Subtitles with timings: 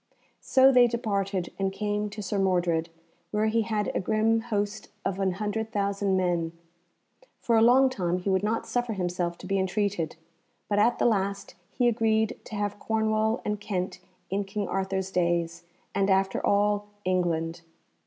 [0.39, 2.89] So they departed, and came to Sir Mordred,
[3.29, 6.53] where he had a grim host of an hundred thousand men.
[7.39, 10.15] For a long time he would not suffer himself to be entreated,
[10.67, 13.99] but at the last he agreed to have Cornwall and Kent
[14.31, 17.61] in King Arthur's days, and after all England.